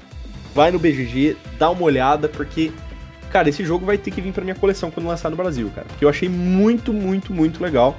[0.54, 2.70] vai no BGG, dá uma olhada, porque,
[3.30, 5.86] cara, esse jogo vai ter que vir pra minha coleção quando lançar no Brasil, cara.
[5.88, 7.96] Porque eu achei muito, muito, muito legal.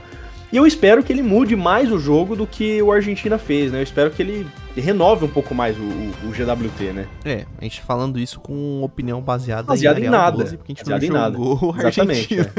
[0.52, 3.80] E eu espero que ele mude mais o jogo do que o Argentina fez, né?
[3.80, 7.08] Eu espero que ele renove um pouco mais o, o- o GWT, né?
[7.26, 10.38] É, a gente falando isso com opinião baseada, Baseado em Arial nada.
[10.38, 11.38] 12, porque a gente Baseado em não nada.
[11.38, 12.40] jogou o Exatamente.
[12.40, 12.52] É.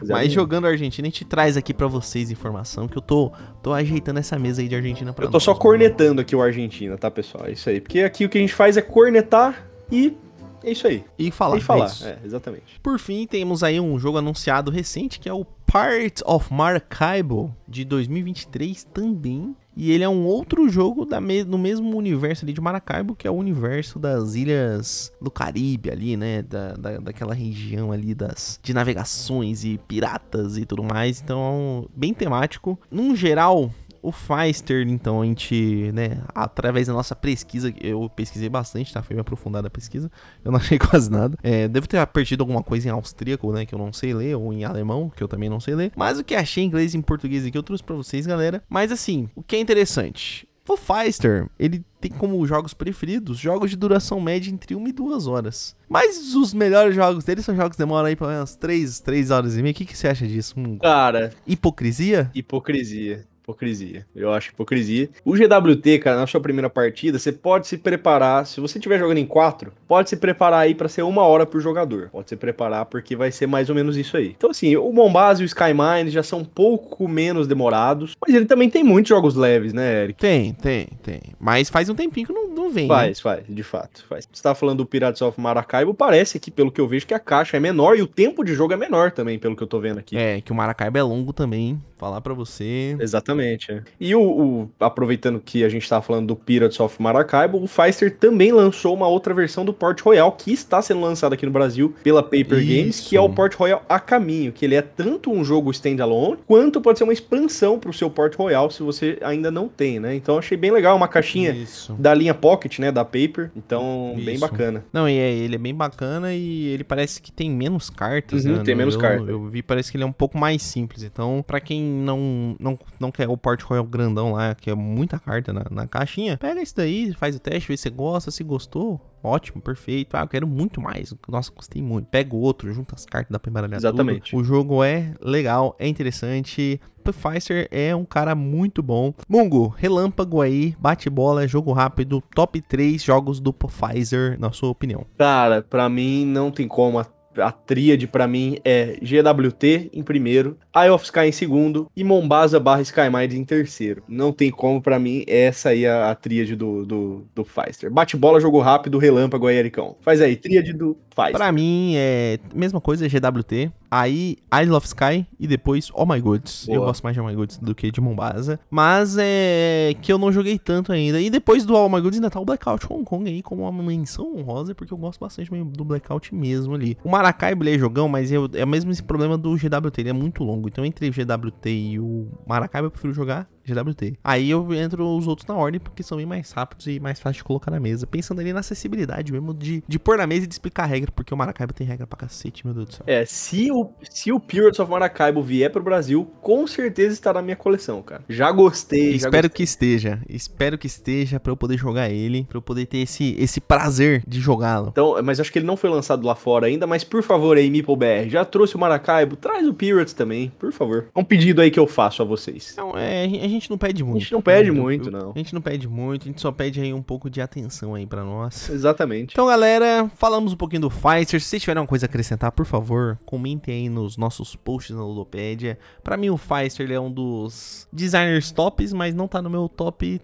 [0.08, 3.72] Mas jogando a Argentina, a gente traz aqui pra vocês informação que eu tô, tô
[3.72, 5.58] ajeitando essa mesa aí de Argentina pra Eu tô só nós.
[5.60, 7.46] cornetando aqui o Argentina, tá, pessoal?
[7.46, 7.80] É isso aí.
[7.80, 10.16] Porque aqui o que a gente faz é cornetar e
[10.62, 11.04] é isso aí.
[11.18, 11.56] E falar.
[11.58, 11.90] E falar.
[12.04, 12.10] é.
[12.10, 12.78] É, exatamente.
[12.80, 17.84] Por fim, temos aí um jogo anunciado recente que é o Part of Maracaibo de
[17.84, 19.56] 2023 também.
[19.78, 23.28] E ele é um outro jogo da me no mesmo universo ali de Maracaibo, que
[23.28, 26.42] é o universo das ilhas do Caribe ali, né?
[26.42, 31.20] Da, da, daquela região ali das, de navegações e piratas e tudo mais.
[31.20, 32.76] Então, bem temático.
[32.90, 33.70] Num geral,
[34.02, 39.02] o Feister, então, a gente, né, através da nossa pesquisa, eu pesquisei bastante, tá?
[39.02, 40.10] Foi me aprofundada a pesquisa,
[40.44, 41.36] eu não achei quase nada.
[41.42, 44.52] É, devo ter perdido alguma coisa em austríaco, né, que eu não sei ler, ou
[44.52, 45.92] em alemão, que eu também não sei ler.
[45.96, 48.62] Mas o que achei em inglês e em português aqui eu trouxe pra vocês, galera.
[48.68, 53.76] Mas assim, o que é interessante, o Feister, ele tem como jogos preferidos jogos de
[53.76, 55.74] duração média entre 1 e 2 horas.
[55.88, 59.56] Mas os melhores jogos dele são jogos que demoram aí pelo menos 3, 3 horas
[59.56, 59.72] e meia.
[59.72, 60.54] O que, que você acha disso?
[60.58, 62.30] Hum, Cara, hipocrisia?
[62.34, 63.24] hipocrisia.
[63.48, 64.04] Hipocrisia.
[64.14, 65.08] Eu acho hipocrisia.
[65.24, 68.46] O GWT, cara, na sua primeira partida, você pode se preparar.
[68.46, 71.58] Se você estiver jogando em 4, pode se preparar aí pra ser uma hora por
[71.58, 72.10] jogador.
[72.12, 74.34] Pode se preparar porque vai ser mais ou menos isso aí.
[74.36, 78.14] Então, assim, o Bombaz e o Skymine já são um pouco menos demorados.
[78.20, 80.20] Mas ele também tem muitos jogos leves, né, Eric?
[80.20, 81.20] Tem, tem, tem.
[81.40, 82.94] Mas faz um tempinho que não, não vem, né?
[82.94, 84.28] Faz, faz, de fato, faz.
[84.30, 87.18] Você tá falando do Pirates of Maracaibo, parece que, pelo que eu vejo, que a
[87.18, 89.80] caixa é menor e o tempo de jogo é menor também, pelo que eu tô
[89.80, 90.18] vendo aqui.
[90.18, 91.80] É, que o Maracaibo é longo também.
[91.96, 92.96] Falar pra você.
[93.00, 93.37] Exatamente.
[93.40, 93.82] É.
[94.00, 98.16] E o, o- aproveitando que a gente tá falando do Pirates of Maracaibo, o Pfizer
[98.16, 101.94] também lançou uma outra versão do Port Royal que está sendo lançada aqui no Brasil
[102.02, 103.08] pela Paper Games, Isso.
[103.10, 106.80] que é o Port Royal a caminho, que ele é tanto um jogo standalone quanto
[106.80, 110.14] pode ser uma expansão pro seu Port Royal se você ainda não tem, né?
[110.14, 111.92] Então achei bem legal, uma caixinha Isso.
[111.98, 113.50] da linha Pocket, né, da Paper.
[113.56, 114.40] Então, bem Isso.
[114.40, 114.84] bacana.
[114.92, 118.52] Não, e é- ele é bem bacana e ele parece que tem menos cartas, Uhum,
[118.56, 118.62] né?
[118.64, 119.28] tem No- menos eu, cartas.
[119.28, 121.02] Eu vi, parece que ele é um pouco mais simples.
[121.02, 125.18] Então, pra quem não, não, não quer o Port Royal grandão lá, que é muita
[125.18, 128.44] carta na, na caixinha, pega esse daí, faz o teste, vê se você gosta, se
[128.44, 129.00] gostou.
[129.22, 130.16] Ótimo, perfeito.
[130.16, 131.12] Ah, eu quero muito mais.
[131.28, 132.06] Nossa, gostei muito.
[132.06, 134.30] Pega o outro, junta as cartas, dá pra embaralhar Exatamente.
[134.30, 134.40] tudo.
[134.40, 136.80] O jogo é legal, é interessante.
[137.02, 139.12] Pfizer é um cara muito bom.
[139.28, 145.04] Mungo, relâmpago aí, bate bola, jogo rápido, top 3 jogos do Pfizer, na sua opinião.
[145.16, 147.04] Cara, pra mim não tem como.
[147.40, 152.04] A, a tríade pra mim é GWT em primeiro, Eye of Sky em segundo e
[152.04, 154.02] Mombasa barra Skymines em terceiro.
[154.08, 157.90] Não tem como pra mim, essa aí é a, a tríade do, do, do Pfizer.
[157.90, 159.96] Bate bola, jogo rápido, relâmpago aí, Ericão.
[160.00, 161.36] Faz aí, tríade do Pfizer.
[161.36, 163.72] Pra mim é mesma coisa, GWT.
[163.90, 166.66] Aí Isle of Sky e depois Oh My Goods.
[166.66, 166.76] Boa.
[166.76, 168.60] Eu gosto mais de Oh My Goods do que de Mombasa.
[168.70, 171.20] Mas é que eu não joguei tanto ainda.
[171.20, 173.82] E depois do Oh My Goods ainda tá o Blackout Hong Kong aí como uma
[173.82, 176.96] menção honrosa, porque eu gosto bastante do Blackout mesmo ali.
[177.02, 180.12] O Maracaibo é jogão, mas eu, é o mesmo esse problema do GWT, ele é
[180.12, 180.68] muito longo.
[180.68, 184.14] Então entre o GWT e o Maracaibo eu prefiro jogar GWT.
[184.22, 187.36] Aí eu entro os outros na ordem porque são bem mais rápidos e mais fáceis
[187.38, 188.06] de colocar na mesa.
[188.06, 191.10] Pensando ali na acessibilidade mesmo de, de pôr na mesa e de explicar a regra,
[191.12, 193.04] porque o Maracaibo tem regra pra cacete, meu Deus do céu.
[193.06, 197.42] É, se o, se o Pirates of Maracaibo vier pro Brasil, com certeza estará na
[197.44, 198.22] minha coleção, cara.
[198.28, 199.50] Já gostei, já Espero gostei.
[199.50, 200.20] que esteja.
[200.28, 204.22] Espero que esteja pra eu poder jogar ele, pra eu poder ter esse, esse prazer
[204.26, 204.88] de jogá-lo.
[204.90, 207.70] Então, mas acho que ele não foi lançado lá fora ainda, mas por favor aí,
[207.70, 211.06] MeepleBR, já trouxe o Maracaibo, traz o Pirates também, por favor.
[211.14, 212.70] É um pedido aí que eu faço a vocês.
[212.72, 214.20] Então, é, a gente não pede muito.
[214.20, 215.32] gente não pede Eu- muito, não.
[215.34, 218.06] A gente não pede muito, a gente só pede aí um pouco de atenção aí
[218.06, 218.68] pra nós.
[218.68, 219.32] Exatamente.
[219.32, 221.40] Então, galera, falamos um pouquinho do Fighter.
[221.40, 225.02] Se vocês tiverem alguma coisa a acrescentar, por favor, comentem aí nos nossos posts na
[225.04, 225.78] Ludopédia.
[226.04, 230.20] Pra mim, o Fighter é um dos designers tops, mas não tá no meu top.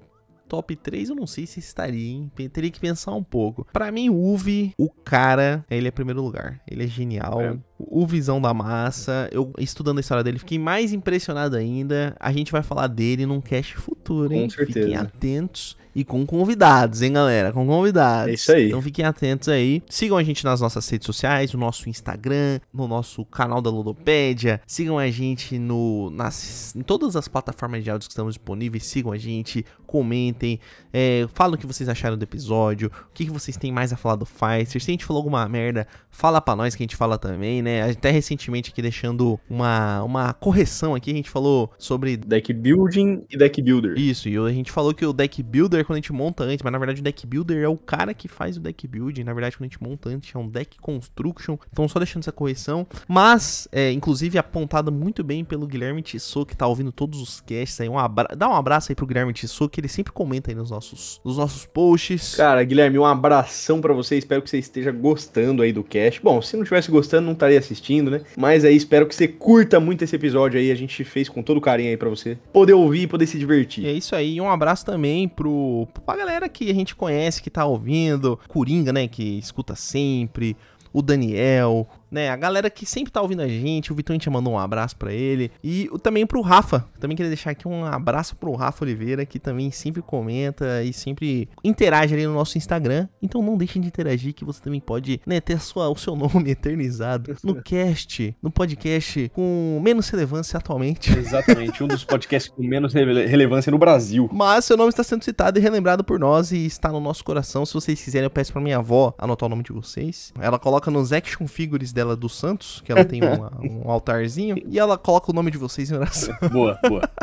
[0.46, 2.30] Top 3, eu não sei se estaria, hein?
[2.52, 3.66] Teria que pensar um pouco.
[3.72, 6.60] Pra mim, o Uvi, o cara, ele é primeiro lugar.
[6.70, 7.40] Ele é genial.
[7.40, 7.56] É.
[7.78, 12.16] O Visão da Massa, eu estudando a história dele, fiquei mais impressionado ainda.
[12.20, 14.44] A gente vai falar dele num cast futuro, hein?
[14.44, 14.80] Com certeza.
[14.80, 17.52] Fiquem atentos e com convidados, hein, galera?
[17.52, 18.28] Com convidados.
[18.28, 18.66] É isso aí.
[18.68, 19.82] Então fiquem atentos aí.
[19.88, 24.60] Sigam a gente nas nossas redes sociais, no nosso Instagram, no nosso canal da Ludopédia.
[24.66, 28.84] Sigam a gente no, nas, em todas as plataformas de áudios que estamos disponíveis.
[28.84, 30.58] Sigam a gente, comentem,
[30.92, 33.96] é, falem o que vocês acharam do episódio, o que, que vocês têm mais a
[33.96, 34.82] falar do Fighter.
[34.82, 37.90] Se a gente falou alguma merda, fala pra nós que a gente fala também, né?
[37.90, 43.36] Até recentemente aqui deixando uma, uma correção aqui, a gente falou sobre Deck Building e
[43.36, 43.98] Deck Builder.
[43.98, 46.72] isso, e a gente falou que o deck builder quando a gente monta antes, mas
[46.72, 49.24] na verdade o deck builder é o cara que faz o deck building.
[49.24, 51.56] Na verdade, quando a gente monta antes é um deck construction.
[51.72, 52.86] Então, só deixando essa correção.
[53.08, 57.80] Mas, é, inclusive, apontado muito bem pelo Guilherme Tissot, que tá ouvindo todos os casts
[57.80, 57.88] aí.
[57.88, 58.28] Um abra...
[58.36, 61.36] Dá um abraço aí pro Guilherme Tissot, que ele sempre comenta aí nos nossos, nos
[61.36, 62.34] nossos posts.
[62.36, 64.16] Cara, Guilherme, um abração pra você.
[64.16, 66.20] Espero que você esteja gostando aí do cast.
[66.22, 68.20] Bom, se não tivesse gostando, não estaria assistindo, né?
[68.36, 70.70] Mas aí espero que você curta muito esse episódio aí.
[70.70, 73.86] A gente fez com todo carinho aí pra você poder ouvir e poder se divertir.
[73.86, 77.50] é isso aí, e um abraço também pro, pra galera que a gente conhece, que
[77.50, 80.56] tá ouvindo, Coringa, né, que escuta sempre,
[80.92, 82.30] o Daniel, né?
[82.30, 84.96] A galera que sempre tá ouvindo a gente, o Vitor a gente mandou um abraço
[84.96, 85.50] para ele.
[85.62, 89.72] E também pro Rafa, também queria deixar aqui um abraço pro Rafa Oliveira, que também
[89.72, 93.08] sempre comenta e sempre interage ali no nosso Instagram.
[93.20, 96.52] Então não deixem de interagir, que você também pode né, ter sua, o seu nome
[96.52, 101.12] eternizado no cast, no podcast com menos relevância atualmente.
[101.18, 104.30] Exatamente, um dos podcasts com menos rele relevância no Brasil.
[104.32, 107.66] Mas seu nome está sendo citado e relembrado por nós e está no nosso coração.
[107.66, 110.32] Se vocês quiserem, eu peço pra minha avó anotar o nome de vocês.
[110.40, 114.78] Ela coloca nos action figures dela do Santos, que ela tem uma, um altarzinho, e
[114.78, 116.36] ela coloca o nome de vocês em oração.
[116.50, 117.02] Boa, boa.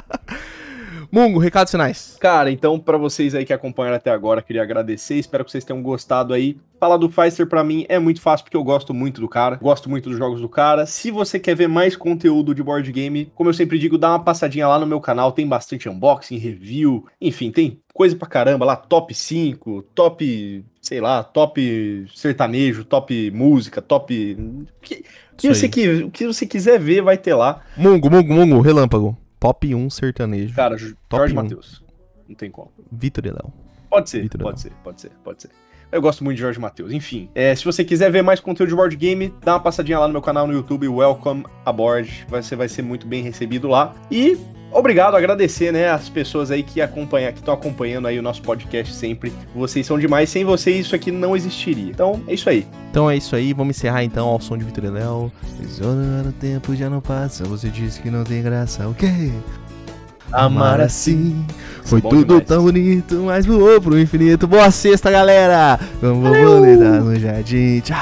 [1.12, 2.16] Mungo, recados finais.
[2.22, 5.84] Cara, então para vocês aí que acompanharam até agora, queria agradecer, espero que vocês tenham
[5.84, 6.57] gostado aí.
[6.80, 9.89] Falar do Pfizer para mim é muito fácil porque eu gosto muito do cara, gosto
[9.89, 10.86] muito dos jogos do cara.
[10.86, 14.24] Se você quer ver mais conteúdo de board game, como eu sempre digo, dá uma
[14.24, 18.78] passadinha lá no meu canal, tem bastante unboxing, review, enfim, tem coisa pra caramba lá,
[18.78, 24.38] top 5, top, sei lá, top sertanejo, top música, top
[24.82, 25.03] que,
[25.36, 27.62] que você, que, o que você quiser ver vai ter lá.
[27.76, 29.18] Mungo, Mungo, Mungo, relâmpago.
[29.41, 30.53] Top 1 sertanejo.
[30.53, 30.77] Cara,
[31.09, 31.83] Top Jorge Matheus.
[32.29, 32.71] Não tem como.
[32.91, 33.51] Vitor e Léo.
[33.89, 35.49] Pode ser, Vitor pode ser, pode ser, pode ser.
[35.91, 36.93] Eu gosto muito de Jorge Matheus.
[36.93, 40.05] Enfim, é, se você quiser ver mais conteúdo de board game, dá uma passadinha lá
[40.07, 42.23] no meu canal no YouTube, Welcome Aboard.
[42.29, 43.95] Você vai ser muito bem recebido lá.
[44.11, 44.37] E
[44.72, 48.93] Obrigado, agradecer, né, as pessoas aí que acompanham, que estão acompanhando aí o nosso podcast
[48.93, 49.34] sempre.
[49.53, 51.91] Vocês são demais, sem vocês isso aqui não existiria.
[51.91, 52.65] Então, é isso aí.
[52.89, 55.32] Então é isso aí, vamos encerrar então ao som de Vitor Léo.
[56.28, 59.32] O tempo já não passa, você disse que não tem graça, o quê?
[60.32, 61.45] Amar assim
[61.84, 62.45] foi tudo demais.
[62.47, 64.47] tão bonito, mas voou pro infinito.
[64.47, 65.79] Boa sexta, galera!
[66.01, 67.79] Vamos boletar no jardim.
[67.82, 67.97] Tchau.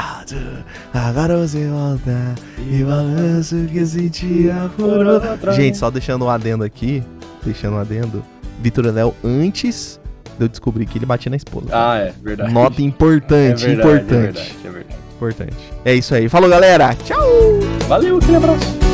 [0.94, 2.36] Agora você volta
[2.70, 5.54] e balança o que sentia por outra.
[5.54, 7.04] Gente, só deixando um adendo aqui,
[7.44, 8.24] deixando um adendo.
[8.62, 10.00] Vitor Léo, antes
[10.38, 11.68] de eu descobrir que ele batia na esposa.
[11.72, 12.54] Ah, é, verdade.
[12.54, 14.14] Nota importante, é verdade, importante.
[14.14, 15.00] É verdade, é verdade.
[15.16, 15.74] Importante.
[15.86, 16.30] É isso aí.
[16.30, 16.94] Falou, galera.
[17.06, 17.20] Tchau!
[17.88, 18.89] Valeu, aquele abraço.